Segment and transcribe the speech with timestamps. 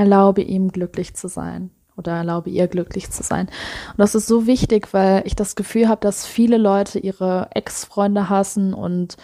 [0.00, 3.46] erlaube ihm glücklich zu sein oder erlaube ihr glücklich zu sein.
[3.46, 8.30] Und das ist so wichtig, weil ich das Gefühl habe, dass viele Leute ihre Ex-Freunde
[8.30, 9.16] hassen und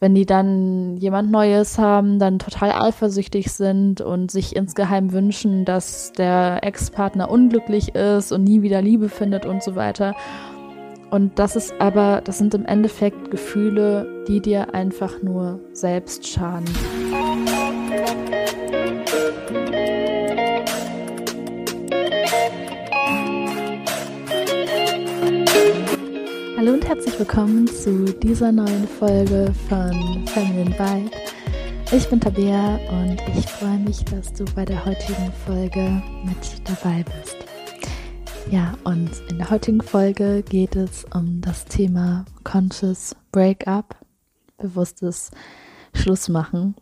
[0.00, 6.12] wenn die dann jemand Neues haben, dann total eifersüchtig sind und sich insgeheim wünschen, dass
[6.12, 10.14] der Ex-Partner unglücklich ist und nie wieder Liebe findet und so weiter.
[11.10, 16.66] Und das ist aber, das sind im Endeffekt Gefühle, die dir einfach nur selbst schaden.
[26.64, 31.10] Hallo und herzlich willkommen zu dieser neuen Folge von Feminine Vibe.
[31.92, 37.04] Ich bin Tabea und ich freue mich, dass du bei der heutigen Folge mit dabei
[37.04, 37.36] bist.
[38.50, 43.96] Ja, und in der heutigen Folge geht es um das Thema Conscious Breakup,
[44.56, 45.32] bewusstes
[45.92, 46.76] Schlussmachen.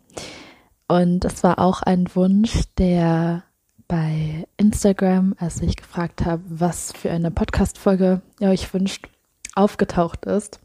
[0.87, 3.43] Und das war auch ein Wunsch, der
[3.89, 9.09] bei Instagram, als ich gefragt habe, was für eine Podcast-Folge ihr euch wünscht,
[9.55, 10.59] aufgetaucht ist.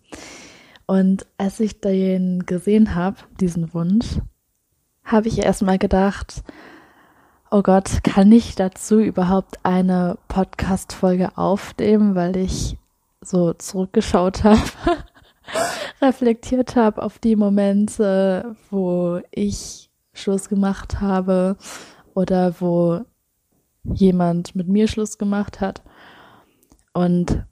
[0.86, 4.20] Und als ich den gesehen habe, diesen Wunsch,
[5.04, 6.42] habe ich erstmal gedacht,
[7.50, 12.76] oh Gott, kann ich dazu überhaupt eine Podcast-Folge aufnehmen, weil ich
[13.20, 14.60] so zurückgeschaut habe,
[16.00, 21.56] reflektiert habe auf die Momente, wo ich Schluss gemacht habe
[22.14, 23.00] oder wo
[23.84, 25.82] jemand mit mir Schluss gemacht hat.
[26.92, 27.44] Und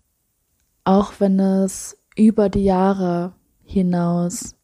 [0.86, 3.34] auch wenn es über die Jahre
[3.64, 4.54] hinaus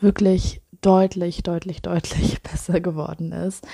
[0.00, 3.64] wirklich deutlich, deutlich, deutlich besser geworden ist,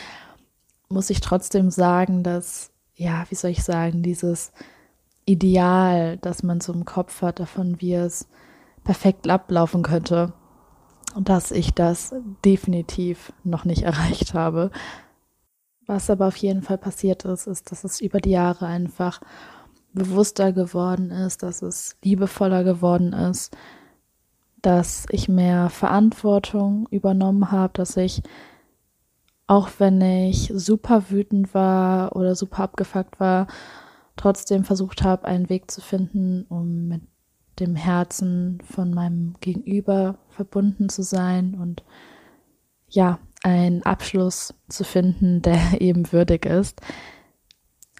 [0.88, 4.52] muss ich trotzdem sagen, dass, ja, wie soll ich sagen, dieses
[5.24, 8.26] Ideal, das man so im Kopf hat, davon, wie es
[8.82, 10.32] perfekt ablaufen könnte,
[11.16, 12.12] dass ich das
[12.44, 14.72] definitiv noch nicht erreicht habe.
[15.86, 19.20] Was aber auf jeden Fall passiert ist, ist, dass es über die Jahre einfach
[19.92, 23.56] bewusster geworden ist, dass es liebevoller geworden ist,
[24.62, 28.22] dass ich mehr Verantwortung übernommen habe, dass ich,
[29.46, 33.46] auch wenn ich super wütend war oder super abgefuckt war,
[34.16, 37.02] trotzdem versucht habe, einen Weg zu finden, um mit
[37.58, 41.82] dem Herzen von meinem Gegenüber verbunden zu sein und
[42.88, 46.80] ja, einen Abschluss zu finden, der eben würdig ist.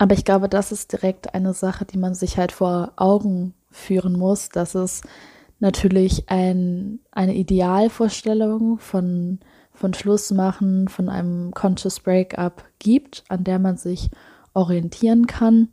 [0.01, 4.19] Aber ich glaube, das ist direkt eine Sache, die man sich halt vor Augen führen
[4.19, 5.03] muss, dass es
[5.59, 9.41] natürlich ein, eine Idealvorstellung von,
[9.75, 14.09] von Schluss machen, von einem Conscious Breakup gibt, an der man sich
[14.55, 15.69] orientieren kann,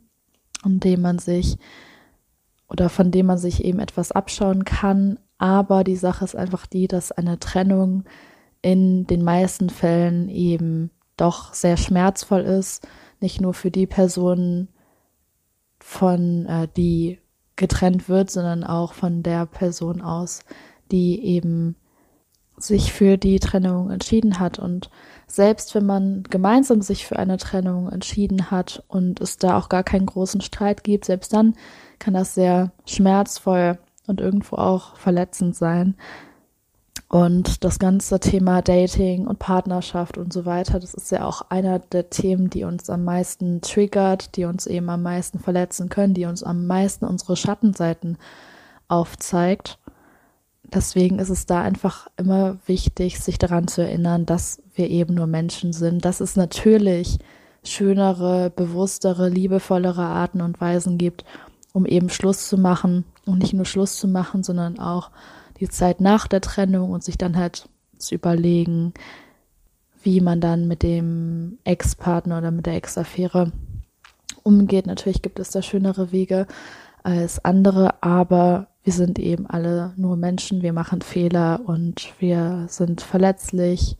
[0.62, 1.56] an dem man sich
[2.68, 5.18] oder von dem man sich eben etwas abschauen kann.
[5.38, 8.04] Aber die Sache ist einfach die, dass eine Trennung
[8.60, 12.86] in den meisten Fällen eben doch sehr schmerzvoll ist
[13.20, 14.68] nicht nur für die Person,
[15.80, 17.18] von äh, die
[17.56, 20.40] getrennt wird, sondern auch von der Person aus,
[20.90, 21.76] die eben
[22.56, 24.58] sich für die Trennung entschieden hat.
[24.58, 24.90] Und
[25.26, 29.84] selbst wenn man gemeinsam sich für eine Trennung entschieden hat und es da auch gar
[29.84, 31.54] keinen großen Streit gibt, selbst dann
[31.98, 35.94] kann das sehr schmerzvoll und irgendwo auch verletzend sein,
[37.08, 41.78] und das ganze Thema Dating und Partnerschaft und so weiter, das ist ja auch einer
[41.78, 46.26] der Themen, die uns am meisten triggert, die uns eben am meisten verletzen können, die
[46.26, 48.18] uns am meisten unsere Schattenseiten
[48.88, 49.78] aufzeigt.
[50.64, 55.26] Deswegen ist es da einfach immer wichtig, sich daran zu erinnern, dass wir eben nur
[55.26, 57.18] Menschen sind, dass es natürlich
[57.64, 61.24] schönere, bewusstere, liebevollere Arten und Weisen gibt,
[61.72, 65.10] um eben Schluss zu machen und nicht nur Schluss zu machen, sondern auch
[65.60, 68.94] die Zeit nach der Trennung und sich dann halt zu überlegen,
[70.02, 73.52] wie man dann mit dem Ex-Partner oder mit der Ex-Affäre
[74.42, 74.86] umgeht.
[74.86, 76.46] Natürlich gibt es da schönere Wege
[77.02, 83.00] als andere, aber wir sind eben alle nur Menschen, wir machen Fehler und wir sind
[83.00, 83.96] verletzlich.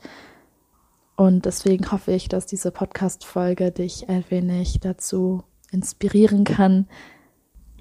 [1.16, 6.86] Und deswegen hoffe ich, dass diese Podcast-Folge dich ein wenig dazu inspirieren kann,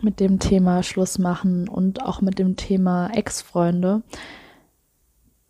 [0.02, 4.04] mit dem Thema Schluss machen und auch mit dem Thema Ex-Freunde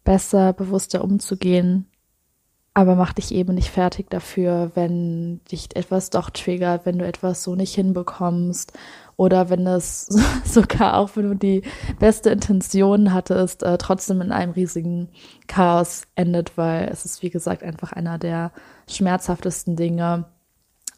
[0.03, 1.88] besser, bewusster umzugehen.
[2.73, 7.44] Aber mach dich eben nicht fertig dafür, wenn dich etwas doch triggert, wenn du etwas
[7.44, 8.71] so nicht hinbekommst
[9.17, 10.05] oder wenn es
[10.45, 11.63] sogar auch, wenn du die
[12.00, 15.09] beste Intention hattest, äh, trotzdem in einem riesigen
[15.47, 18.51] Chaos endet, weil es ist, wie gesagt, einfach einer der
[18.88, 20.25] schmerzhaftesten Dinge,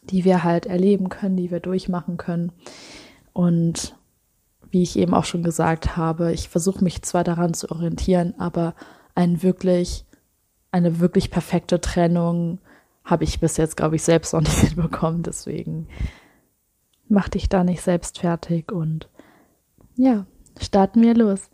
[0.02, 2.52] die wir halt erleben können, die wir durchmachen können.
[3.32, 3.96] Und
[4.70, 8.74] wie ich eben auch schon gesagt habe, ich versuche mich zwar daran zu orientieren, aber
[9.14, 10.04] ein wirklich,
[10.70, 12.58] eine wirklich perfekte Trennung
[13.04, 15.22] habe ich bis jetzt, glaube ich, selbst noch nicht hinbekommen.
[15.22, 15.88] Deswegen
[17.08, 19.08] mach dich da nicht selbst fertig und
[19.96, 20.26] ja,
[20.60, 21.50] starten wir los.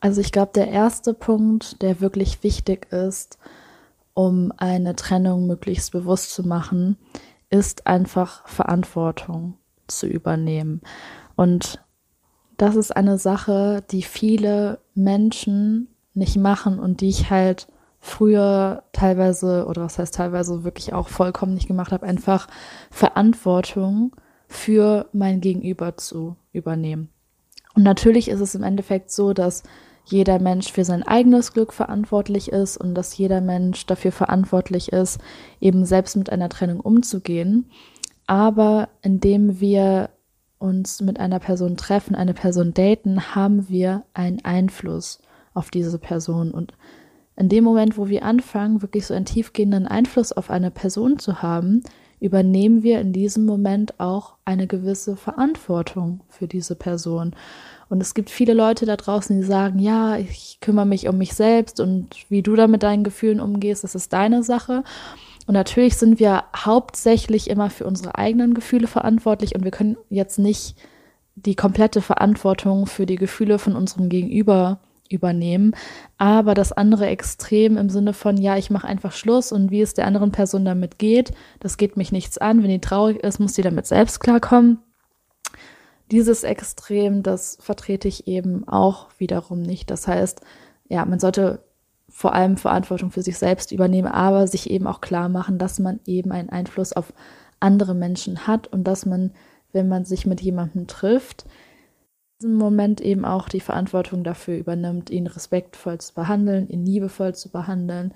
[0.00, 3.38] Also ich glaube, der erste Punkt, der wirklich wichtig ist,
[4.14, 6.96] um eine Trennung möglichst bewusst zu machen,
[7.50, 9.59] ist einfach Verantwortung
[9.90, 10.80] zu übernehmen.
[11.36, 11.82] Und
[12.56, 17.68] das ist eine Sache, die viele Menschen nicht machen und die ich halt
[18.00, 22.48] früher teilweise, oder was heißt teilweise wirklich auch vollkommen nicht gemacht habe, einfach
[22.90, 24.16] Verantwortung
[24.48, 27.10] für mein Gegenüber zu übernehmen.
[27.74, 29.62] Und natürlich ist es im Endeffekt so, dass
[30.04, 35.20] jeder Mensch für sein eigenes Glück verantwortlich ist und dass jeder Mensch dafür verantwortlich ist,
[35.60, 37.70] eben selbst mit einer Trennung umzugehen.
[38.30, 40.10] Aber indem wir
[40.60, 45.18] uns mit einer Person treffen, eine Person daten, haben wir einen Einfluss
[45.52, 46.52] auf diese Person.
[46.52, 46.74] Und
[47.34, 51.42] in dem Moment, wo wir anfangen, wirklich so einen tiefgehenden Einfluss auf eine Person zu
[51.42, 51.82] haben,
[52.20, 57.34] übernehmen wir in diesem Moment auch eine gewisse Verantwortung für diese Person.
[57.88, 61.34] Und es gibt viele Leute da draußen, die sagen, ja, ich kümmere mich um mich
[61.34, 64.84] selbst und wie du da mit deinen Gefühlen umgehst, das ist deine Sache.
[65.50, 70.38] Und natürlich sind wir hauptsächlich immer für unsere eigenen Gefühle verantwortlich und wir können jetzt
[70.38, 70.76] nicht
[71.34, 75.74] die komplette Verantwortung für die Gefühle von unserem Gegenüber übernehmen.
[76.18, 79.92] Aber das andere Extrem im Sinne von, ja, ich mache einfach Schluss und wie es
[79.92, 82.62] der anderen Person damit geht, das geht mich nichts an.
[82.62, 84.78] Wenn die traurig ist, muss sie damit selbst klarkommen
[86.12, 89.90] dieses Extrem, das vertrete ich eben auch wiederum nicht.
[89.90, 90.42] Das heißt,
[90.88, 91.64] ja, man sollte
[92.10, 96.00] vor allem Verantwortung für sich selbst übernehmen, aber sich eben auch klar machen, dass man
[96.06, 97.12] eben einen Einfluss auf
[97.60, 99.32] andere Menschen hat und dass man,
[99.72, 101.46] wenn man sich mit jemandem trifft,
[102.40, 107.50] diesem Moment eben auch die Verantwortung dafür übernimmt, ihn respektvoll zu behandeln, ihn liebevoll zu
[107.50, 108.14] behandeln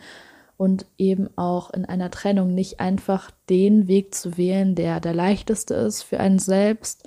[0.56, 5.74] und eben auch in einer Trennung nicht einfach den Weg zu wählen, der der leichteste
[5.74, 7.06] ist für einen selbst,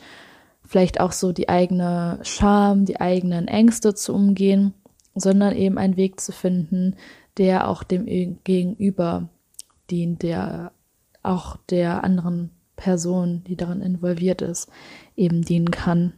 [0.63, 4.73] vielleicht auch so die eigene Scham, die eigenen Ängste zu umgehen,
[5.19, 6.95] sondern eben einen Weg zu finden,
[7.37, 8.05] der auch dem
[8.43, 9.29] Gegenüber
[9.89, 10.71] dient, der
[11.23, 14.69] auch der anderen Person, die daran involviert ist,
[15.15, 16.13] eben dienen kann.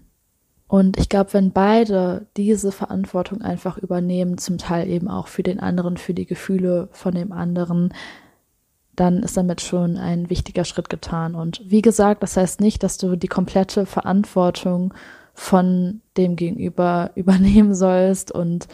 [0.68, 5.60] Und ich glaube, wenn beide diese Verantwortung einfach übernehmen, zum Teil eben auch für den
[5.60, 7.92] anderen, für die Gefühle von dem anderen,
[8.96, 11.34] dann ist damit schon ein wichtiger Schritt getan.
[11.34, 14.94] Und wie gesagt, das heißt nicht, dass du die komplette Verantwortung
[15.34, 18.68] von dem Gegenüber übernehmen sollst und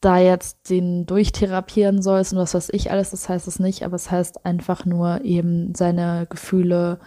[0.00, 3.96] da jetzt den durchtherapieren sollst und was weiß ich alles, das heißt es nicht, aber
[3.96, 7.00] es heißt einfach nur eben seine Gefühle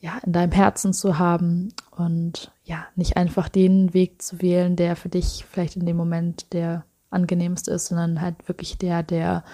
[0.00, 4.96] ja in deinem Herzen zu haben und ja, nicht einfach den Weg zu wählen, der
[4.96, 9.44] für dich vielleicht in dem Moment der angenehmste ist, sondern halt wirklich der, der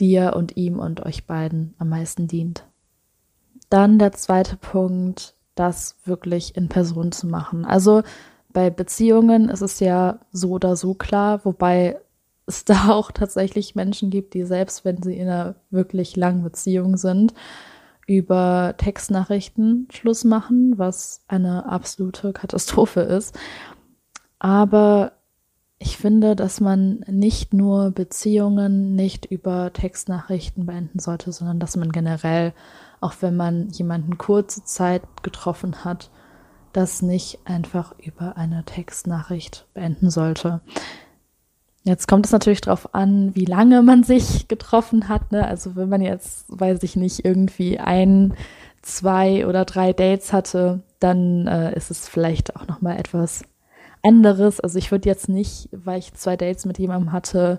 [0.00, 2.64] dir und ihm und euch beiden am meisten dient.
[3.70, 7.64] Dann der zweite Punkt, das wirklich in Person zu machen.
[7.64, 8.02] Also
[8.52, 11.98] bei Beziehungen ist es ja so oder so klar, wobei
[12.46, 16.96] es da auch tatsächlich Menschen gibt, die selbst wenn sie in einer wirklich langen Beziehung
[16.96, 17.34] sind,
[18.06, 23.36] über Textnachrichten Schluss machen, was eine absolute Katastrophe ist.
[24.38, 25.12] Aber
[25.78, 31.92] ich finde, dass man nicht nur Beziehungen nicht über Textnachrichten beenden sollte, sondern dass man
[31.92, 32.54] generell,
[33.00, 36.10] auch wenn man jemanden kurze Zeit getroffen hat,
[36.72, 40.60] das nicht einfach über eine Textnachricht beenden sollte.
[41.84, 45.30] Jetzt kommt es natürlich darauf an, wie lange man sich getroffen hat.
[45.30, 45.46] Ne?
[45.46, 48.34] Also wenn man jetzt, weiß ich nicht, irgendwie ein,
[48.82, 53.44] zwei oder drei Dates hatte, dann äh, ist es vielleicht auch noch mal etwas
[54.02, 54.60] anderes.
[54.60, 57.58] Also ich würde jetzt nicht, weil ich zwei Dates mit jemandem hatte,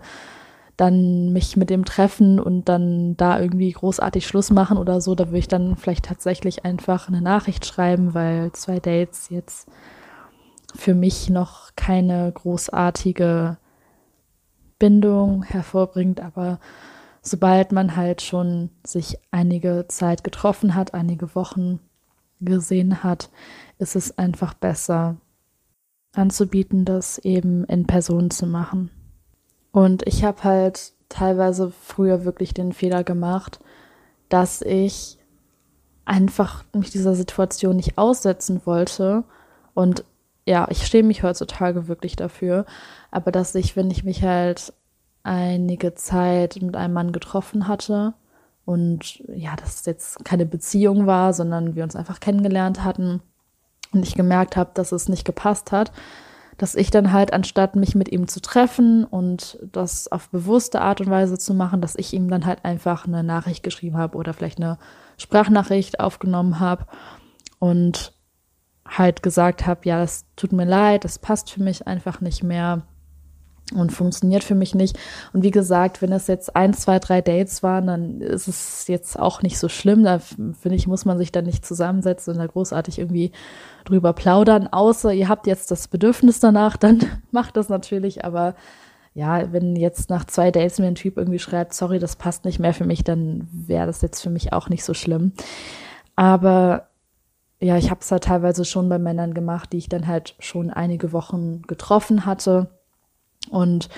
[0.77, 5.15] dann mich mit dem treffen und dann da irgendwie großartig Schluss machen oder so.
[5.15, 9.67] Da würde ich dann vielleicht tatsächlich einfach eine Nachricht schreiben, weil zwei Dates jetzt
[10.75, 13.57] für mich noch keine großartige
[14.77, 16.21] Bindung hervorbringt.
[16.21, 16.59] Aber
[17.23, 21.79] sobald man halt schon sich einige Zeit getroffen hat, einige Wochen
[22.39, 23.31] gesehen hat,
[23.79, 25.17] ist es einfach besser,
[26.13, 28.91] anzubieten, das eben in Person zu machen.
[29.77, 33.59] Und ich habe halt teilweise früher wirklich den Fehler gemacht,
[34.27, 35.19] dass ich
[36.03, 39.23] einfach mich dieser Situation nicht aussetzen wollte.
[39.75, 40.03] Und
[40.47, 42.65] ja, ich stehe mich heutzutage wirklich dafür.
[43.11, 44.73] Aber dass ich, wenn ich mich halt
[45.21, 48.15] einige Zeit mit einem Mann getroffen hatte
[48.65, 53.21] und ja, dass es jetzt keine Beziehung war, sondern wir uns einfach kennengelernt hatten,
[53.93, 55.91] und ich gemerkt habe, dass es nicht gepasst hat,
[56.57, 61.01] dass ich dann halt, anstatt mich mit ihm zu treffen und das auf bewusste Art
[61.01, 64.33] und Weise zu machen, dass ich ihm dann halt einfach eine Nachricht geschrieben habe oder
[64.33, 64.79] vielleicht eine
[65.17, 66.85] Sprachnachricht aufgenommen habe
[67.59, 68.13] und
[68.87, 72.83] halt gesagt habe, ja, das tut mir leid, das passt für mich einfach nicht mehr
[73.73, 74.97] und funktioniert für mich nicht.
[75.33, 79.19] Und wie gesagt, wenn es jetzt ein, zwei, drei Dates waren, dann ist es jetzt
[79.19, 80.03] auch nicht so schlimm.
[80.03, 83.31] Da finde ich, muss man sich dann nicht zusammensetzen und da großartig irgendwie
[83.83, 84.67] drüber plaudern.
[84.67, 86.99] Außer ihr habt jetzt das Bedürfnis danach, dann
[87.31, 88.23] macht das natürlich.
[88.23, 88.55] Aber
[89.13, 92.59] ja, wenn jetzt nach zwei Dates mir ein Typ irgendwie schreibt, sorry, das passt nicht
[92.59, 95.33] mehr für mich, dann wäre das jetzt für mich auch nicht so schlimm.
[96.15, 96.87] Aber
[97.59, 100.69] ja, ich habe es halt teilweise schon bei Männern gemacht, die ich dann halt schon
[100.69, 102.69] einige Wochen getroffen hatte
[103.49, 103.89] und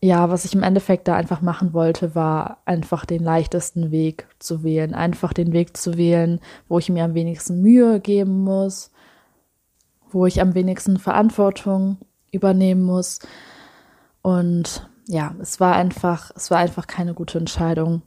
[0.00, 4.62] ja, was ich im Endeffekt da einfach machen wollte, war einfach den leichtesten Weg zu
[4.62, 4.94] wählen.
[4.94, 8.92] Einfach den Weg zu wählen, wo ich mir am wenigsten Mühe geben muss,
[10.10, 11.98] wo ich am wenigsten Verantwortung
[12.30, 13.18] übernehmen muss.
[14.22, 18.02] Und ja, es war einfach, es war einfach keine gute Entscheidung.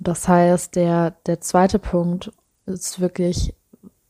[0.00, 2.32] Das heißt, der, der zweite Punkt
[2.64, 3.54] ist wirklich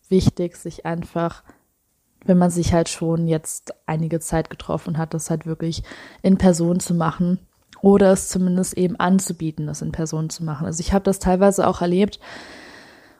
[0.08, 1.42] wichtig, sich einfach
[2.24, 5.82] wenn man sich halt schon jetzt einige Zeit getroffen hat, das halt wirklich
[6.22, 7.38] in Person zu machen
[7.80, 10.66] oder es zumindest eben anzubieten, das in Person zu machen.
[10.66, 12.18] Also ich habe das teilweise auch erlebt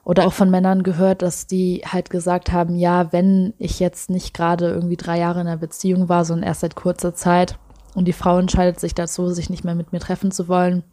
[0.03, 4.33] oder auch von Männern gehört, dass die halt gesagt haben, ja, wenn ich jetzt nicht
[4.33, 7.57] gerade irgendwie drei Jahre in einer Beziehung war, sondern erst seit kurzer Zeit
[7.95, 10.83] und die Frau entscheidet sich dazu, sich nicht mehr mit mir treffen zu wollen,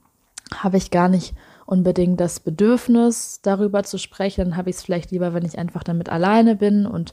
[0.54, 1.34] habe ich gar nicht
[1.66, 4.44] unbedingt das Bedürfnis, darüber zu sprechen.
[4.44, 7.12] Dann habe ich es vielleicht lieber, wenn ich einfach damit alleine bin und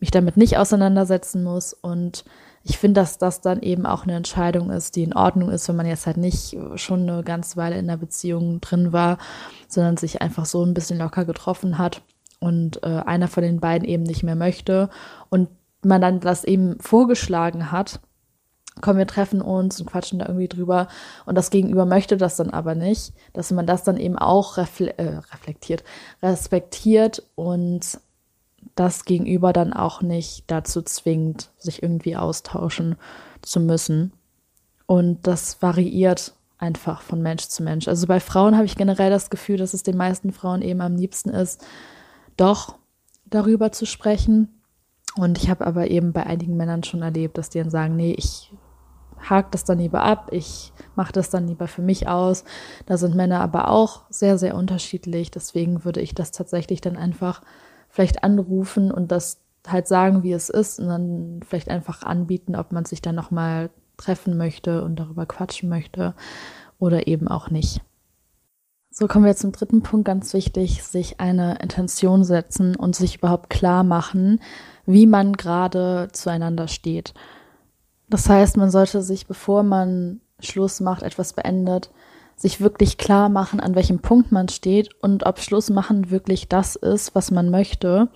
[0.00, 1.72] mich damit nicht auseinandersetzen muss.
[1.72, 2.24] Und
[2.62, 5.76] ich finde, dass das dann eben auch eine Entscheidung ist, die in Ordnung ist, wenn
[5.76, 9.18] man jetzt halt nicht schon eine ganze Weile in der Beziehung drin war,
[9.68, 12.02] sondern sich einfach so ein bisschen locker getroffen hat
[12.40, 14.88] und äh, einer von den beiden eben nicht mehr möchte
[15.28, 15.48] und
[15.82, 18.00] man dann das eben vorgeschlagen hat,
[18.80, 20.88] komm, wir treffen uns und quatschen da irgendwie drüber
[21.26, 24.96] und das Gegenüber möchte das dann aber nicht, dass man das dann eben auch refle
[24.98, 25.84] äh, reflektiert,
[26.22, 28.00] respektiert und
[28.74, 32.96] das Gegenüber dann auch nicht dazu zwingt, sich irgendwie austauschen
[33.42, 34.12] zu müssen.
[34.86, 37.88] Und das variiert einfach von Mensch zu Mensch.
[37.88, 40.96] Also bei Frauen habe ich generell das Gefühl, dass es den meisten Frauen eben am
[40.96, 41.64] liebsten ist,
[42.36, 42.76] doch
[43.26, 44.60] darüber zu sprechen.
[45.16, 48.14] Und ich habe aber eben bei einigen Männern schon erlebt, dass die dann sagen, nee,
[48.16, 48.52] ich
[49.28, 52.44] hake das dann lieber ab, ich mache das dann lieber für mich aus.
[52.86, 55.30] Da sind Männer aber auch sehr, sehr unterschiedlich.
[55.30, 57.42] Deswegen würde ich das tatsächlich dann einfach
[57.94, 62.72] vielleicht anrufen und das halt sagen, wie es ist und dann vielleicht einfach anbieten, ob
[62.72, 66.14] man sich dann nochmal treffen möchte und darüber quatschen möchte
[66.80, 67.82] oder eben auch nicht.
[68.90, 73.48] So kommen wir zum dritten Punkt, ganz wichtig, sich eine Intention setzen und sich überhaupt
[73.48, 74.40] klar machen,
[74.86, 77.14] wie man gerade zueinander steht.
[78.08, 81.92] Das heißt, man sollte sich, bevor man Schluss macht, etwas beendet,
[82.36, 86.76] sich wirklich klar machen, an welchem Punkt man steht und ob Schluss machen wirklich das
[86.76, 88.08] ist, was man möchte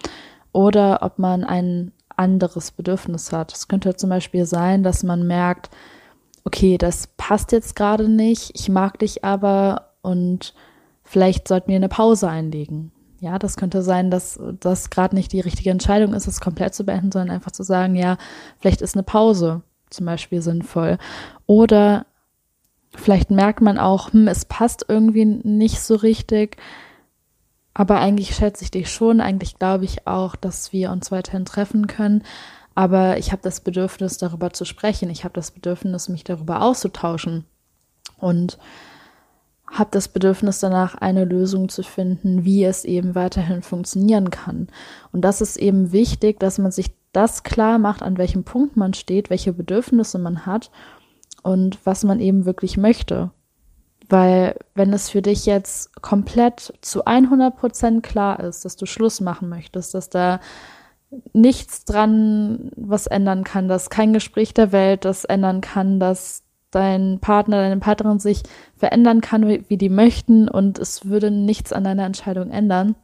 [0.52, 3.52] oder ob man ein anderes Bedürfnis hat.
[3.52, 5.70] Es könnte zum Beispiel sein, dass man merkt,
[6.44, 10.54] okay, das passt jetzt gerade nicht, ich mag dich aber und
[11.04, 12.92] vielleicht sollten wir eine Pause einlegen.
[13.20, 16.84] Ja, das könnte sein, dass das gerade nicht die richtige Entscheidung ist, es komplett zu
[16.84, 18.16] beenden, sondern einfach zu sagen, ja,
[18.58, 20.98] vielleicht ist eine Pause zum Beispiel sinnvoll.
[21.46, 22.06] Oder
[22.95, 26.57] Vielleicht merkt man auch, hm, es passt irgendwie nicht so richtig.
[27.75, 29.21] Aber eigentlich schätze ich dich schon.
[29.21, 32.25] Eigentlich glaube ich auch, dass wir uns weiterhin treffen können.
[32.75, 35.11] Aber ich habe das Bedürfnis, darüber zu sprechen.
[35.11, 37.45] Ich habe das Bedürfnis, mich darüber auszutauschen.
[38.18, 38.59] Und
[39.71, 44.68] habe das Bedürfnis danach, eine Lösung zu finden, wie es eben weiterhin funktionieren kann.
[45.12, 48.95] Und das ist eben wichtig, dass man sich das klar macht, an welchem Punkt man
[48.95, 50.71] steht, welche Bedürfnisse man hat
[51.42, 53.30] und was man eben wirklich möchte.
[54.09, 59.21] Weil wenn es für dich jetzt komplett zu 100 Prozent klar ist, dass du Schluss
[59.21, 60.40] machen möchtest, dass da
[61.33, 67.18] nichts dran was ändern kann, dass kein Gespräch der Welt das ändern kann, dass dein
[67.21, 68.42] Partner, deine Partnerin sich
[68.76, 72.95] verändern kann, wie, die möchten und es würde nichts an deiner Entscheidung ändern.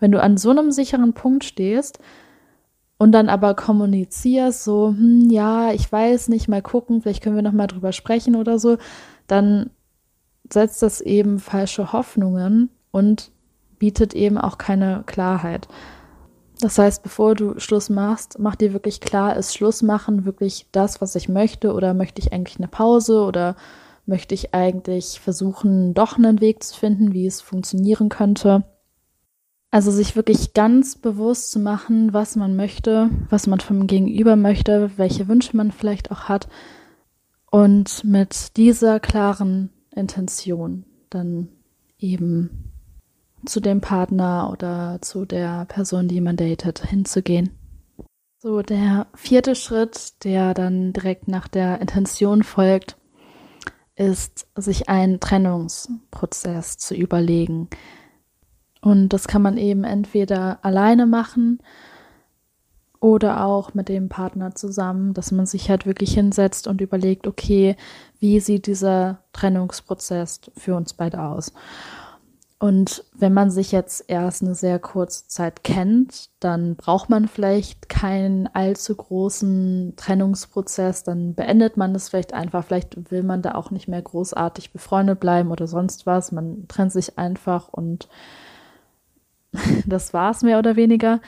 [0.00, 1.98] Wenn du an so einem sicheren Punkt stehst,
[3.04, 7.42] und dann aber kommunizierst, so, hm, ja, ich weiß nicht, mal gucken, vielleicht können wir
[7.42, 8.78] noch mal drüber sprechen oder so,
[9.26, 9.68] dann
[10.50, 13.30] setzt das eben falsche Hoffnungen und
[13.78, 15.68] bietet eben auch keine Klarheit.
[16.60, 21.02] Das heißt, bevor du Schluss machst, mach dir wirklich klar, ist Schluss machen wirklich das,
[21.02, 23.54] was ich möchte oder möchte ich eigentlich eine Pause oder
[24.06, 28.64] möchte ich eigentlich versuchen, doch einen Weg zu finden, wie es funktionieren könnte.
[29.74, 34.92] Also sich wirklich ganz bewusst zu machen, was man möchte, was man vom Gegenüber möchte,
[34.98, 36.46] welche Wünsche man vielleicht auch hat
[37.50, 41.48] und mit dieser klaren Intention dann
[41.98, 42.70] eben
[43.46, 47.50] zu dem Partner oder zu der Person, die man datet, hinzugehen.
[48.38, 52.96] So, der vierte Schritt, der dann direkt nach der Intention folgt,
[53.96, 57.68] ist, sich einen Trennungsprozess zu überlegen.
[58.84, 61.58] Und das kann man eben entweder alleine machen
[63.00, 67.76] oder auch mit dem Partner zusammen, dass man sich halt wirklich hinsetzt und überlegt, okay,
[68.18, 71.54] wie sieht dieser Trennungsprozess für uns beide aus?
[72.58, 77.88] Und wenn man sich jetzt erst eine sehr kurze Zeit kennt, dann braucht man vielleicht
[77.88, 83.70] keinen allzu großen Trennungsprozess, dann beendet man das vielleicht einfach, vielleicht will man da auch
[83.70, 88.08] nicht mehr großartig befreundet bleiben oder sonst was, man trennt sich einfach und
[89.86, 91.20] das war es mehr oder weniger.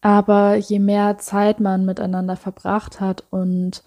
[0.00, 3.84] Aber je mehr Zeit man miteinander verbracht hat und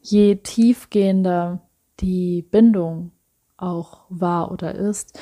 [0.00, 1.60] je tiefgehender
[2.00, 3.10] die Bindung
[3.56, 5.18] auch war oder ist,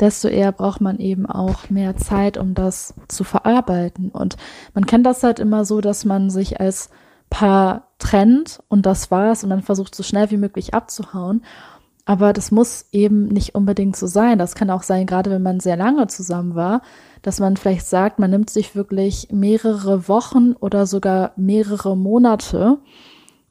[0.00, 4.10] desto eher braucht man eben auch mehr Zeit, um das zu verarbeiten.
[4.10, 4.36] Und
[4.74, 6.90] man kennt das halt immer so, dass man sich als
[7.30, 11.42] Paar trennt und das war's und dann versucht so schnell wie möglich abzuhauen.
[12.08, 14.38] Aber das muss eben nicht unbedingt so sein.
[14.38, 16.80] Das kann auch sein, gerade wenn man sehr lange zusammen war,
[17.20, 22.78] dass man vielleicht sagt, man nimmt sich wirklich mehrere Wochen oder sogar mehrere Monate,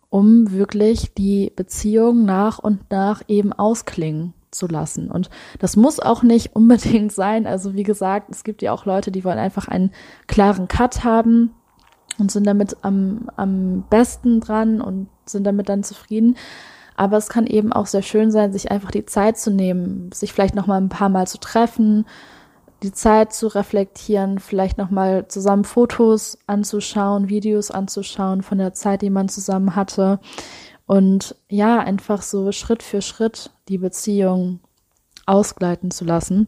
[0.09, 5.11] um wirklich die Beziehung nach und nach eben ausklingen zu lassen.
[5.11, 7.45] Und das muss auch nicht unbedingt sein.
[7.45, 9.91] Also wie gesagt, es gibt ja auch Leute, die wollen einfach einen
[10.25, 11.51] klaren Cut haben
[12.17, 16.35] und sind damit am, am besten dran und sind damit dann zufrieden.
[16.97, 20.33] Aber es kann eben auch sehr schön sein, sich einfach die Zeit zu nehmen, sich
[20.33, 22.05] vielleicht noch mal ein paar Mal zu treffen,
[22.83, 29.01] die Zeit zu reflektieren, vielleicht noch mal zusammen Fotos anzuschauen, Videos anzuschauen von der Zeit,
[29.01, 30.19] die man zusammen hatte
[30.85, 34.59] und ja, einfach so Schritt für Schritt die Beziehung
[35.25, 36.47] ausgleiten zu lassen.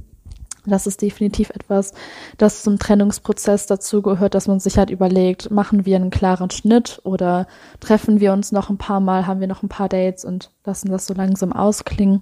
[0.69, 1.93] Das ist definitiv etwas,
[2.37, 6.99] das zum Trennungsprozess dazu gehört, dass man sich halt überlegt, machen wir einen klaren Schnitt
[7.03, 7.47] oder
[7.79, 10.89] treffen wir uns noch ein paar Mal, haben wir noch ein paar Dates und lassen
[10.89, 12.21] das so langsam ausklingen.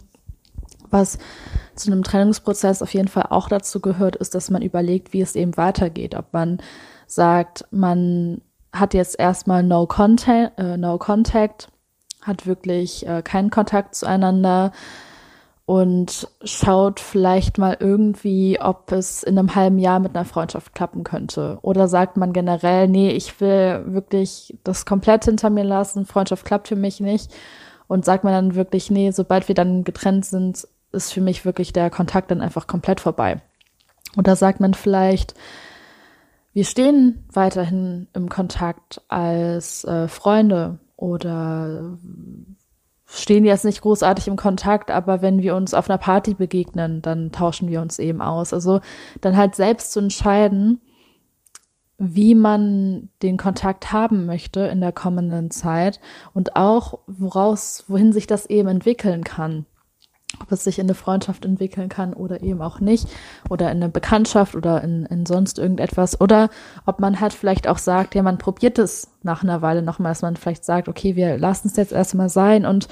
[0.89, 1.17] Was
[1.75, 5.35] zu einem Trennungsprozess auf jeden Fall auch dazu gehört, ist, dass man überlegt, wie es
[5.35, 6.15] eben weitergeht.
[6.15, 6.61] Ob man
[7.07, 8.41] sagt, man
[8.73, 11.69] hat jetzt erstmal No Contact, äh, no Contact
[12.21, 14.71] hat wirklich äh, keinen Kontakt zueinander,
[15.67, 21.03] und schaut vielleicht mal irgendwie, ob es in einem halben Jahr mit einer Freundschaft klappen
[21.03, 21.59] könnte.
[21.61, 26.69] Oder sagt man generell, nee, ich will wirklich das komplett hinter mir lassen, Freundschaft klappt
[26.69, 27.33] für mich nicht.
[27.89, 31.73] Und sagt man dann wirklich, nee, sobald wir dann getrennt sind, ist für mich wirklich
[31.73, 33.41] der Kontakt dann einfach komplett vorbei.
[34.15, 35.33] Oder sagt man vielleicht,
[36.53, 41.97] wir stehen weiterhin im Kontakt als äh, Freunde oder
[43.07, 47.31] stehen jetzt nicht großartig im Kontakt, aber wenn wir uns auf einer Party begegnen, dann
[47.31, 48.53] tauschen wir uns eben aus.
[48.53, 48.81] Also
[49.21, 50.81] dann halt selbst zu entscheiden,
[51.97, 55.99] wie man den Kontakt haben möchte in der kommenden Zeit
[56.33, 59.65] und auch woraus, wohin sich das eben entwickeln kann
[60.41, 63.07] ob es sich in eine Freundschaft entwickeln kann oder eben auch nicht
[63.49, 66.49] oder in eine Bekanntschaft oder in, in sonst irgendetwas oder
[66.85, 70.21] ob man halt vielleicht auch sagt, ja, man probiert es nach einer Weile nochmal, dass
[70.21, 72.87] man vielleicht sagt, okay, wir lassen es jetzt erstmal sein und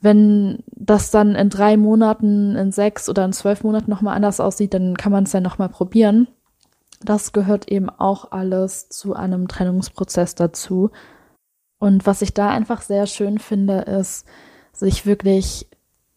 [0.00, 4.72] wenn das dann in drei Monaten, in sechs oder in zwölf Monaten nochmal anders aussieht,
[4.72, 6.26] dann kann man es ja nochmal probieren.
[7.02, 10.90] Das gehört eben auch alles zu einem Trennungsprozess dazu.
[11.78, 14.26] Und was ich da einfach sehr schön finde, ist,
[14.72, 15.69] sich wirklich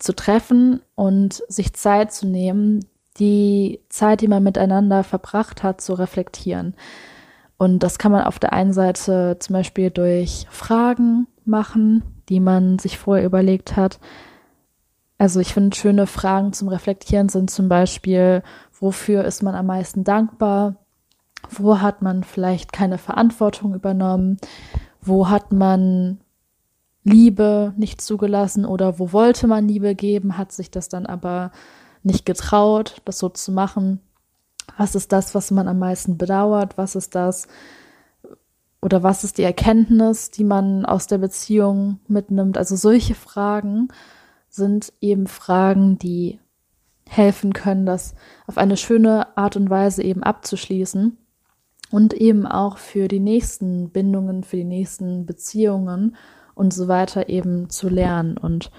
[0.04, 2.86] zu treffen und sich Zeit zu nehmen,
[3.20, 6.76] die Zeit, die man miteinander verbracht hat, zu reflektieren.
[7.58, 12.80] Und das kann man auf der einen Seite zum Beispiel durch Fragen machen, die man
[12.80, 14.00] sich vorher überlegt hat.
[15.18, 18.44] Also ich finde, schöne Fragen zum Reflektieren sind zum Beispiel,
[18.78, 20.76] wofür ist man am meisten dankbar?
[21.50, 24.38] Wo hat man vielleicht keine Verantwortung übernommen?
[25.00, 26.20] Wo hat man
[27.04, 31.52] Liebe nicht zugelassen oder wo wollte man Liebe geben, hat sich das dann aber
[32.02, 34.00] nicht getraut, das so zu machen.
[34.78, 36.78] Was ist das, was man am meisten bedauert?
[36.78, 37.48] Was ist das
[38.82, 42.58] oder was ist die Erkenntnis, die man aus der Beziehung mitnimmt?
[42.58, 43.88] Also solche Fragen
[44.50, 46.40] sind eben Fragen, die
[47.08, 48.14] helfen können, das
[48.48, 51.18] auf eine schöne Art und Weise eben abzuschließen
[51.92, 56.16] und eben auch für die nächsten Bindungen, für die nächsten Beziehungen
[56.56, 58.38] und so weiter eben zu lernen.
[58.38, 58.72] Und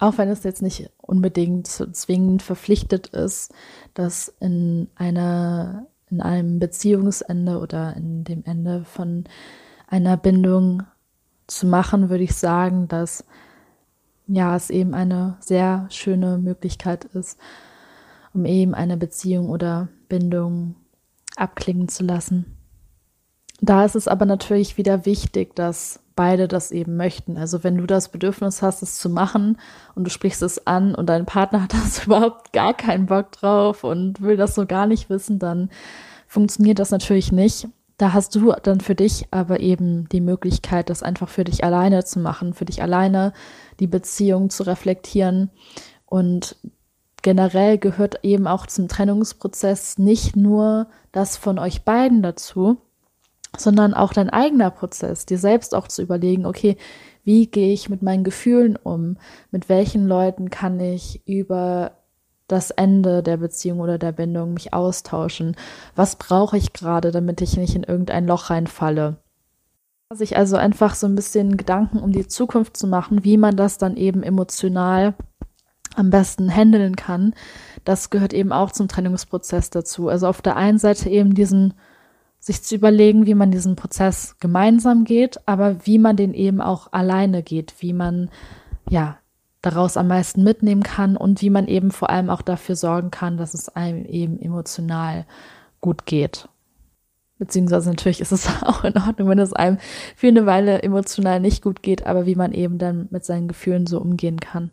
[0.00, 3.52] Auch wenn es jetzt nicht unbedingt zwingend verpflichtet ist,
[3.94, 9.24] das in einer, in einem Beziehungsende oder in dem Ende von
[9.86, 10.82] einer Bindung
[11.46, 13.24] zu machen, würde ich sagen, dass
[14.26, 17.38] ja, es eben eine sehr schöne Möglichkeit ist,
[18.32, 20.76] um eben eine Beziehung oder Bindung
[21.36, 22.56] abklingen zu lassen.
[23.60, 27.36] Da ist es aber natürlich wieder wichtig, dass beide das eben möchten.
[27.36, 29.58] Also wenn du das Bedürfnis hast, es zu machen
[29.94, 33.84] und du sprichst es an und dein Partner hat das überhaupt gar keinen Bock drauf
[33.84, 35.70] und will das so gar nicht wissen, dann
[36.26, 37.68] funktioniert das natürlich nicht.
[37.96, 42.04] Da hast du dann für dich aber eben die Möglichkeit, das einfach für dich alleine
[42.04, 43.32] zu machen, für dich alleine
[43.78, 45.50] die Beziehung zu reflektieren.
[46.06, 46.56] Und
[47.22, 52.78] generell gehört eben auch zum Trennungsprozess nicht nur das von euch beiden dazu,
[53.58, 56.76] sondern auch dein eigener Prozess, dir selbst auch zu überlegen, okay,
[57.24, 59.16] wie gehe ich mit meinen Gefühlen um?
[59.50, 61.92] Mit welchen Leuten kann ich über
[62.48, 65.56] das Ende der Beziehung oder der Bindung mich austauschen?
[65.96, 69.16] Was brauche ich gerade, damit ich nicht in irgendein Loch reinfalle?
[70.12, 73.78] Sich also einfach so ein bisschen Gedanken um die Zukunft zu machen, wie man das
[73.78, 75.14] dann eben emotional
[75.96, 77.34] am besten handeln kann,
[77.84, 80.08] das gehört eben auch zum Trennungsprozess dazu.
[80.08, 81.74] Also auf der einen Seite eben diesen,
[82.44, 86.92] sich zu überlegen, wie man diesen Prozess gemeinsam geht, aber wie man den eben auch
[86.92, 88.28] alleine geht, wie man,
[88.86, 89.16] ja,
[89.62, 93.38] daraus am meisten mitnehmen kann und wie man eben vor allem auch dafür sorgen kann,
[93.38, 95.24] dass es einem eben emotional
[95.80, 96.50] gut geht.
[97.38, 99.78] Beziehungsweise natürlich ist es auch in Ordnung, wenn es einem
[100.14, 103.86] für eine Weile emotional nicht gut geht, aber wie man eben dann mit seinen Gefühlen
[103.86, 104.70] so umgehen kann.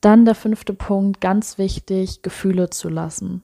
[0.00, 3.42] Dann der fünfte Punkt, ganz wichtig, Gefühle zu lassen.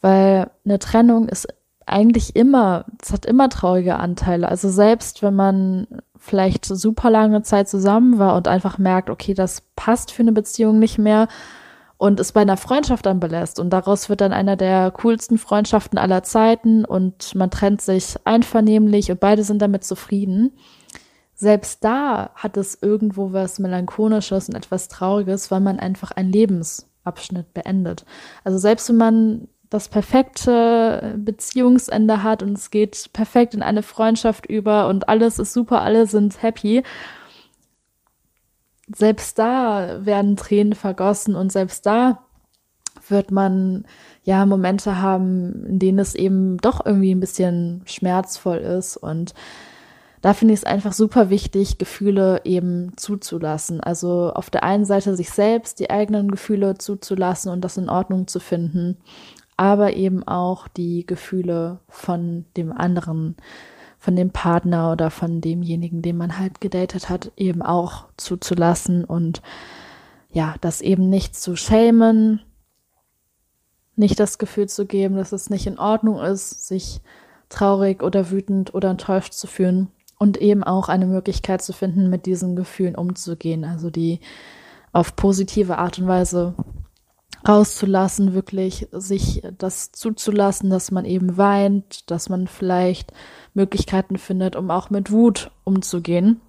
[0.00, 1.46] Weil eine Trennung ist
[1.86, 4.48] eigentlich immer, es hat immer traurige Anteile.
[4.48, 5.86] Also selbst wenn man
[6.18, 10.78] vielleicht super lange Zeit zusammen war und einfach merkt, okay, das passt für eine Beziehung
[10.78, 11.28] nicht mehr,
[11.98, 15.98] und es bei einer Freundschaft dann belässt und daraus wird dann einer der coolsten Freundschaften
[15.98, 20.52] aller Zeiten und man trennt sich einvernehmlich und beide sind damit zufrieden.
[21.34, 27.52] Selbst da hat es irgendwo was melancholisches und etwas trauriges, weil man einfach einen Lebensabschnitt
[27.54, 28.04] beendet.
[28.44, 34.46] Also selbst wenn man das perfekte Beziehungsende hat und es geht perfekt in eine Freundschaft
[34.46, 36.82] über und alles ist super, alle sind happy,
[38.94, 42.22] selbst da werden Tränen vergossen und selbst da
[43.08, 43.84] wird man
[44.22, 49.34] ja Momente haben, in denen es eben doch irgendwie ein bisschen schmerzvoll ist und
[50.22, 53.80] da finde ich es einfach super wichtig, Gefühle eben zuzulassen.
[53.80, 58.26] Also auf der einen Seite sich selbst die eigenen Gefühle zuzulassen und das in Ordnung
[58.26, 58.96] zu finden,
[59.56, 63.36] aber eben auch die Gefühle von dem anderen
[63.98, 69.42] von dem Partner oder von demjenigen, den man halt gedatet hat, eben auch zuzulassen und
[70.30, 72.40] ja, das eben nicht zu schämen,
[73.96, 77.00] nicht das Gefühl zu geben, dass es nicht in Ordnung ist, sich
[77.48, 79.88] traurig oder wütend oder enttäuscht zu fühlen
[80.18, 84.20] und eben auch eine Möglichkeit zu finden, mit diesen Gefühlen umzugehen, also die
[84.92, 86.54] auf positive Art und Weise
[87.48, 93.12] rauszulassen, wirklich sich das zuzulassen, dass man eben weint, dass man vielleicht
[93.54, 96.40] Möglichkeiten findet, um auch mit Wut umzugehen.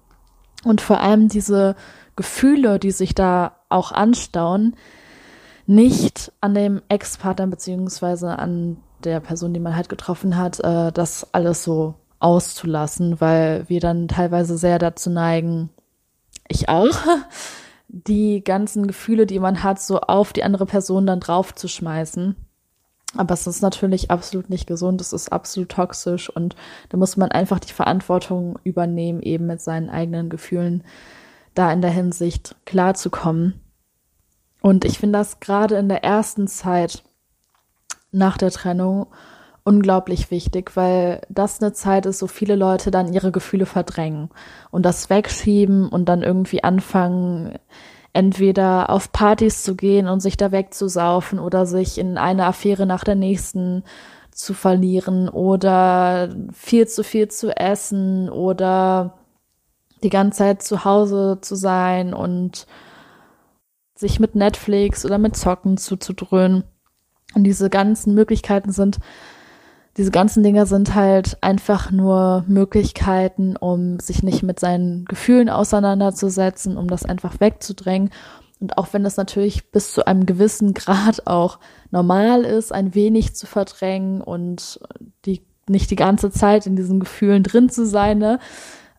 [0.64, 1.76] Und vor allem diese
[2.16, 4.74] Gefühle, die sich da auch anstauen,
[5.66, 11.32] nicht an dem Ex-Partner beziehungsweise an der Person, die man halt getroffen hat, äh, das
[11.32, 15.70] alles so auszulassen, weil wir dann teilweise sehr dazu neigen,
[16.48, 16.86] ich auch,
[17.88, 22.36] die ganzen Gefühle, die man hat, so auf die andere Person dann draufzuschmeißen.
[23.16, 26.56] Aber es ist natürlich absolut nicht gesund, es ist absolut toxisch und
[26.90, 30.84] da muss man einfach die Verantwortung übernehmen, eben mit seinen eigenen Gefühlen
[31.54, 33.60] da in der Hinsicht klarzukommen.
[34.60, 37.02] Und ich finde das gerade in der ersten Zeit
[38.12, 39.06] nach der Trennung
[39.68, 44.30] unglaublich wichtig, weil das eine Zeit ist, wo viele Leute dann ihre Gefühle verdrängen
[44.70, 47.58] und das wegschieben und dann irgendwie anfangen,
[48.14, 53.04] entweder auf Partys zu gehen und sich da wegzusaufen oder sich in eine Affäre nach
[53.04, 53.84] der nächsten
[54.32, 59.18] zu verlieren oder viel zu viel zu essen oder
[60.02, 62.66] die ganze Zeit zu Hause zu sein und
[63.94, 66.64] sich mit Netflix oder mit Zocken zuzudröhnen.
[67.34, 68.98] Und diese ganzen Möglichkeiten sind
[69.98, 76.76] diese ganzen Dinge sind halt einfach nur Möglichkeiten, um sich nicht mit seinen Gefühlen auseinanderzusetzen,
[76.76, 78.10] um das einfach wegzudrängen.
[78.60, 81.58] Und auch wenn das natürlich bis zu einem gewissen Grad auch
[81.90, 84.78] normal ist, ein wenig zu verdrängen und
[85.26, 88.38] die nicht die ganze Zeit in diesen Gefühlen drin zu sein, ne?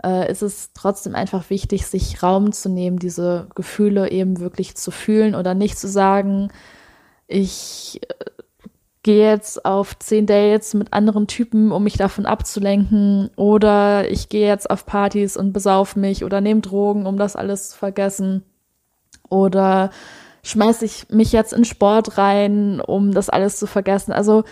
[0.03, 4.91] äh, ist es trotzdem einfach wichtig, sich Raum zu nehmen, diese Gefühle eben wirklich zu
[4.91, 6.49] fühlen oder nicht zu sagen,
[7.27, 8.38] ich äh,
[9.03, 14.47] gehe jetzt auf zehn Dates mit anderen Typen, um mich davon abzulenken, oder ich gehe
[14.47, 18.43] jetzt auf Partys und besauf mich oder nehme Drogen, um das alles zu vergessen,
[19.29, 19.91] oder
[20.43, 24.11] schmeiße ich mich jetzt in Sport rein, um das alles zu vergessen.
[24.11, 24.43] Also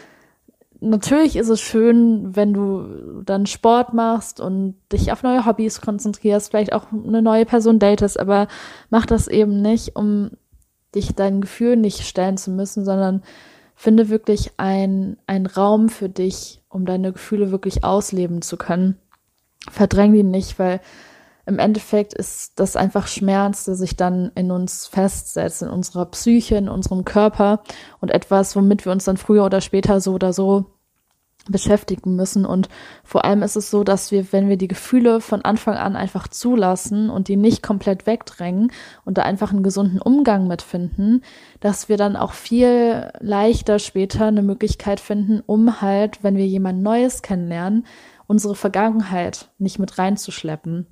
[0.79, 6.51] natürlich ist es schön, wenn du dann Sport machst und dich auf neue Hobbys konzentrierst,
[6.51, 8.47] vielleicht auch eine neue Person datest, aber
[8.89, 10.31] mach das eben nicht, um
[10.95, 13.23] dich dein Gefühl nicht stellen zu müssen, sondern
[13.77, 18.97] finde wirklich ein, ein Raum für dich, um deine Gefühle wirklich ausleben zu können.
[19.69, 20.81] Verdräng die nicht, weil
[21.45, 26.55] im Endeffekt ist das einfach Schmerz, der sich dann in uns festsetzt, in unserer Psyche,
[26.55, 27.61] in unserem Körper
[28.01, 30.65] und etwas, womit wir uns dann früher oder später so oder so
[31.51, 32.45] beschäftigen müssen.
[32.45, 32.69] Und
[33.03, 36.27] vor allem ist es so, dass wir, wenn wir die Gefühle von Anfang an einfach
[36.27, 38.71] zulassen und die nicht komplett wegdrängen
[39.05, 41.23] und da einfach einen gesunden Umgang mitfinden,
[41.60, 46.81] dass wir dann auch viel leichter später eine Möglichkeit finden, um halt, wenn wir jemand
[46.81, 47.86] Neues kennenlernen,
[48.27, 50.88] unsere Vergangenheit nicht mit reinzuschleppen.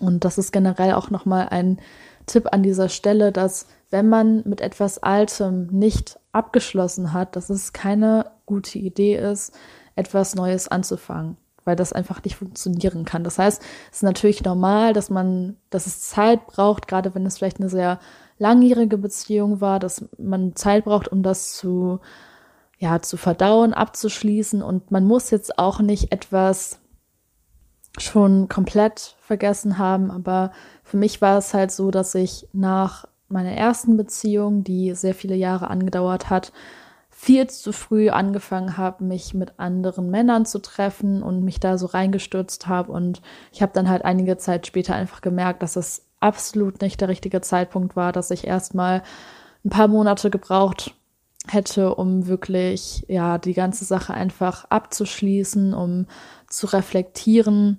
[0.00, 1.78] Und das ist generell auch nochmal ein
[2.26, 7.72] Tipp an dieser Stelle, dass wenn man mit etwas Altem nicht abgeschlossen hat, dass es
[7.72, 9.54] keine gute Idee ist,
[9.96, 13.24] etwas Neues anzufangen, weil das einfach nicht funktionieren kann.
[13.24, 17.38] Das heißt, es ist natürlich normal, dass man, dass es Zeit braucht, gerade wenn es
[17.38, 17.98] vielleicht eine sehr
[18.38, 22.00] langjährige Beziehung war, dass man Zeit braucht, um das zu,
[22.78, 24.62] ja, zu verdauen, abzuschließen.
[24.62, 26.78] Und man muss jetzt auch nicht etwas
[27.98, 33.52] schon komplett vergessen haben, aber für mich war es halt so, dass ich nach meiner
[33.52, 36.52] ersten Beziehung, die sehr viele Jahre angedauert hat,
[37.22, 41.86] viel zu früh angefangen habe, mich mit anderen Männern zu treffen und mich da so
[41.86, 42.90] reingestürzt habe.
[42.90, 47.06] Und ich habe dann halt einige Zeit später einfach gemerkt, dass es absolut nicht der
[47.06, 49.04] richtige Zeitpunkt war, dass ich erstmal
[49.64, 50.96] ein paar Monate gebraucht
[51.46, 56.06] hätte, um wirklich ja die ganze Sache einfach abzuschließen, um
[56.48, 57.78] zu reflektieren,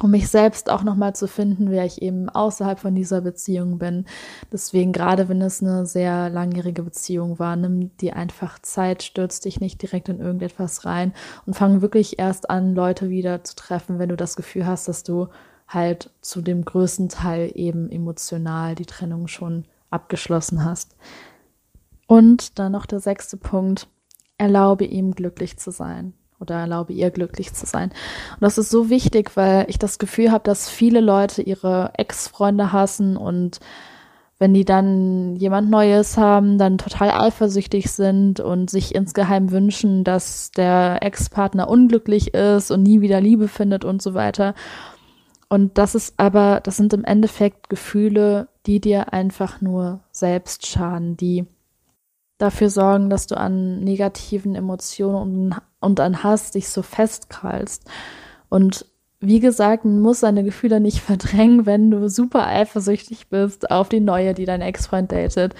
[0.00, 4.06] um mich selbst auch nochmal zu finden, wer ich eben außerhalb von dieser Beziehung bin.
[4.52, 9.60] Deswegen, gerade wenn es eine sehr langjährige Beziehung war, nimm dir einfach Zeit, stürz dich
[9.60, 11.12] nicht direkt in irgendetwas rein
[11.46, 15.02] und fang wirklich erst an, Leute wieder zu treffen, wenn du das Gefühl hast, dass
[15.02, 15.28] du
[15.66, 20.96] halt zu dem größten Teil eben emotional die Trennung schon abgeschlossen hast.
[22.06, 23.88] Und dann noch der sechste Punkt.
[24.38, 27.90] Erlaube ihm glücklich zu sein oder erlaube ihr glücklich zu sein.
[27.90, 32.72] Und das ist so wichtig, weil ich das Gefühl habe, dass viele Leute ihre Ex-Freunde
[32.72, 33.60] hassen und
[34.38, 40.52] wenn die dann jemand Neues haben, dann total eifersüchtig sind und sich insgeheim wünschen, dass
[40.52, 44.54] der Ex-Partner unglücklich ist und nie wieder Liebe findet und so weiter.
[45.48, 51.16] Und das ist aber, das sind im Endeffekt Gefühle, die dir einfach nur selbst schaden,
[51.16, 51.46] die
[52.38, 57.84] dafür sorgen, dass du an negativen Emotionen und, an Hass dich so festkrallst.
[58.48, 58.86] Und
[59.20, 64.00] wie gesagt, man muss seine Gefühle nicht verdrängen, wenn du super eifersüchtig bist auf die
[64.00, 65.54] neue, die dein Ex-Freund datet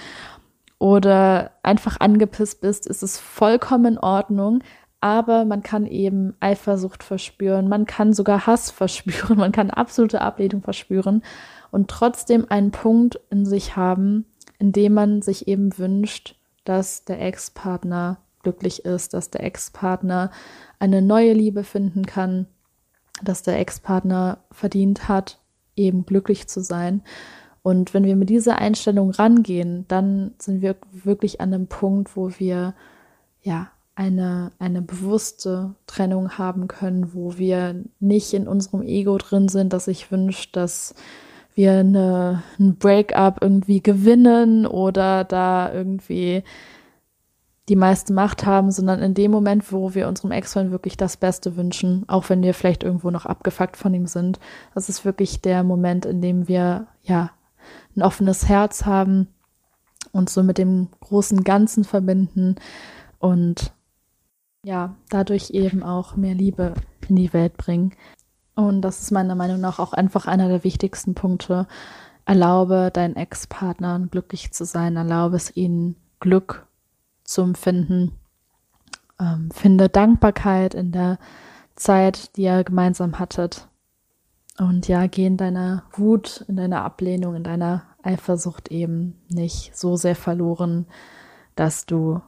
[0.79, 4.63] oder einfach angepisst bist, ist es vollkommen in Ordnung.
[5.01, 10.61] Aber man kann eben Eifersucht verspüren, man kann sogar Hass verspüren, man kann absolute Ablehnung
[10.61, 11.23] verspüren
[11.71, 14.25] und trotzdem einen Punkt in sich haben,
[14.57, 20.31] in dem man sich eben wünscht, dass der Ex-Partner glücklich ist, dass der Ex-Partner
[20.79, 22.47] eine neue Liebe finden kann,
[23.21, 25.39] dass der Ex-Partner verdient hat,
[25.75, 27.01] eben glücklich zu sein.
[27.61, 32.31] Und wenn wir mit dieser Einstellung rangehen, dann sind wir wirklich an einem Punkt, wo
[32.37, 32.73] wir
[33.41, 39.73] ja eine, eine bewusste Trennung haben können, wo wir nicht in unserem Ego drin sind,
[39.73, 40.95] dass ich wünsche, dass
[41.59, 46.43] wir eine, ein Breakup irgendwie gewinnen oder da irgendwie
[47.67, 51.55] die meiste Macht haben, sondern in dem Moment, wo wir unserem Ex-Freund wirklich das Beste
[51.55, 54.39] wünschen, auch wenn wir vielleicht irgendwo noch abgefuckt von ihm sind.
[54.73, 57.31] Das ist wirklich der Moment, in dem wir, ja,
[57.95, 59.27] ein offenes Herz haben,
[60.11, 62.55] und so mit dem großen Ganzen verbinden
[63.19, 63.73] und
[64.63, 66.73] ja, dadurch eben auch mehr Liebe
[67.07, 67.93] in die Welt bringen.
[68.59, 71.65] Und das ist meiner Meinung nach auch einfach einer der wichtigsten Punkte.
[72.25, 76.67] Erlaube deinen Ex-Partnern glücklich zu sein, erlaube es ihnen Glück
[77.23, 78.11] zu empfinden.
[79.17, 81.19] Ähm, finde Dankbarkeit in der
[81.77, 83.69] Zeit, die ihr gemeinsam hattet.
[84.57, 89.95] Und ja, geh in deiner Wut, in deiner Ablehnung, in deiner Eifersucht eben nicht so
[89.95, 90.85] sehr verloren,
[91.55, 92.21] dass du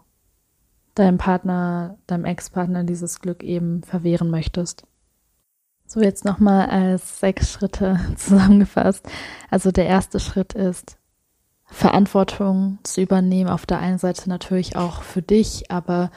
[0.95, 4.87] deinem Partner, deinem Ex-Partner dieses Glück eben verwehren möchtest.
[5.93, 9.05] So, jetzt nochmal als sechs Schritte zusammengefasst.
[9.49, 10.95] Also der erste Schritt ist,
[11.65, 13.49] Verantwortung zu übernehmen.
[13.49, 16.09] Auf der einen Seite natürlich auch für dich, aber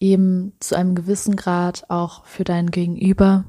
[0.00, 3.44] eben zu einem gewissen Grad auch für dein Gegenüber,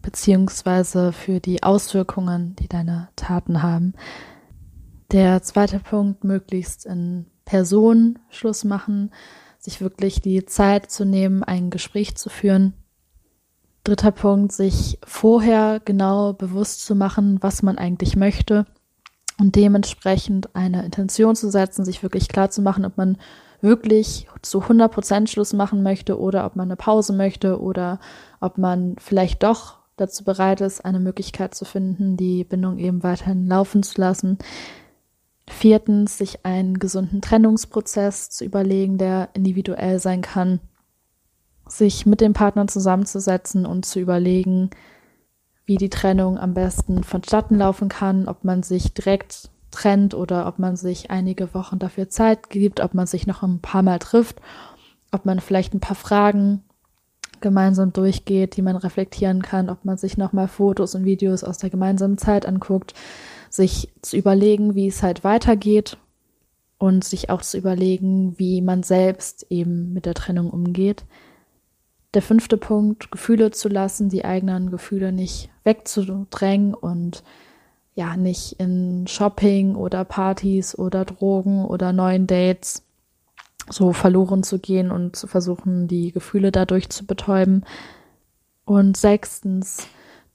[0.00, 3.92] beziehungsweise für die Auswirkungen, die deine Taten haben.
[5.12, 9.12] Der zweite Punkt, möglichst in Person Schluss machen,
[9.58, 12.72] sich wirklich die Zeit zu nehmen, ein Gespräch zu führen
[13.88, 18.66] Dritter Punkt, sich vorher genau bewusst zu machen, was man eigentlich möchte
[19.40, 23.16] und dementsprechend eine Intention zu setzen, sich wirklich klar zu machen, ob man
[23.62, 27.98] wirklich zu 100 Prozent Schluss machen möchte oder ob man eine Pause möchte oder
[28.40, 33.46] ob man vielleicht doch dazu bereit ist, eine Möglichkeit zu finden, die Bindung eben weiterhin
[33.46, 34.36] laufen zu lassen.
[35.48, 40.60] Viertens, sich einen gesunden Trennungsprozess zu überlegen, der individuell sein kann
[41.68, 44.70] sich mit dem Partner zusammenzusetzen und zu überlegen,
[45.66, 50.58] wie die Trennung am besten vonstatten laufen kann, ob man sich direkt trennt oder ob
[50.58, 54.40] man sich einige Wochen dafür Zeit gibt, ob man sich noch ein paar Mal trifft,
[55.12, 56.62] ob man vielleicht ein paar Fragen
[57.40, 61.70] gemeinsam durchgeht, die man reflektieren kann, ob man sich nochmal Fotos und Videos aus der
[61.70, 62.94] gemeinsamen Zeit anguckt,
[63.50, 65.98] sich zu überlegen, wie es halt weitergeht
[66.78, 71.04] und sich auch zu überlegen, wie man selbst eben mit der Trennung umgeht.
[72.14, 77.22] Der fünfte Punkt, Gefühle zu lassen, die eigenen Gefühle nicht wegzudrängen und
[77.94, 82.84] ja, nicht in Shopping oder Partys oder Drogen oder neuen Dates
[83.68, 87.64] so verloren zu gehen und zu versuchen, die Gefühle dadurch zu betäuben.
[88.64, 89.86] Und sechstens,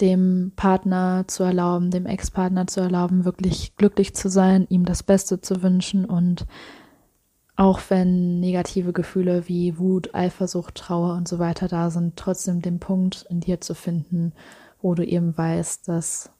[0.02, 5.40] dem Partner zu erlauben, dem Ex-Partner zu erlauben, wirklich glücklich zu sein, ihm das Beste
[5.40, 6.46] zu wünschen und
[7.56, 12.80] auch wenn negative Gefühle wie Wut, Eifersucht, Trauer und so weiter da sind, trotzdem den
[12.80, 14.34] Punkt in dir zu finden,
[14.82, 16.32] wo du eben weißt, dass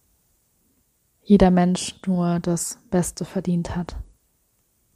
[1.22, 3.96] jeder Mensch nur das Beste verdient hat.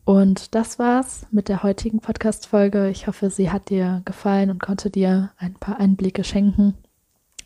[0.04, 2.90] Und das war's mit der heutigen Podcast-Folge.
[2.90, 6.76] Ich hoffe, sie hat dir gefallen und konnte dir ein paar Einblicke schenken.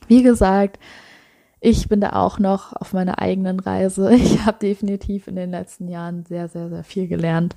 [0.07, 0.79] Wie gesagt,
[1.59, 4.11] ich bin da auch noch auf meiner eigenen Reise.
[4.15, 7.55] Ich habe definitiv in den letzten Jahren sehr, sehr, sehr viel gelernt.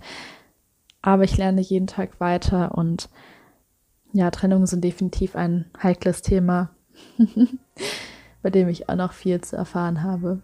[1.06, 3.10] Aber ich lerne jeden Tag weiter und
[4.14, 6.70] ja, Trennungen sind definitiv ein heikles Thema,
[8.42, 10.40] bei dem ich auch noch viel zu erfahren habe.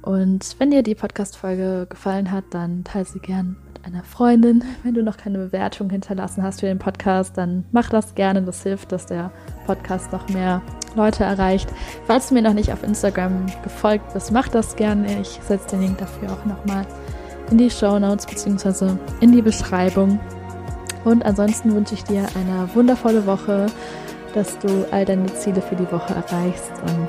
[0.00, 4.64] Und wenn dir die Podcast-Folge gefallen hat, dann teile sie gern mit einer Freundin.
[4.82, 8.40] Wenn du noch keine Bewertung hinterlassen hast für den Podcast, dann mach das gerne.
[8.40, 9.30] Das hilft, dass der
[9.66, 10.62] Podcast noch mehr
[10.94, 11.68] Leute erreicht.
[12.06, 15.20] Falls du mir noch nicht auf Instagram gefolgt bist, mach das gerne.
[15.20, 16.86] Ich setze den Link dafür auch nochmal
[17.50, 18.92] in die Show Notes bzw.
[19.20, 20.18] in die Beschreibung.
[21.04, 23.66] Und ansonsten wünsche ich dir eine wundervolle Woche,
[24.34, 26.72] dass du all deine Ziele für die Woche erreichst.
[26.82, 27.08] Und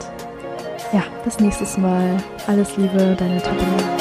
[0.93, 2.17] ja, bis nächstes Mal.
[2.47, 3.96] Alles Liebe, deine Tabea.